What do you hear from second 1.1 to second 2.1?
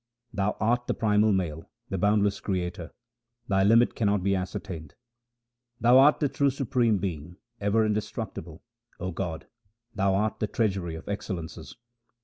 Male, the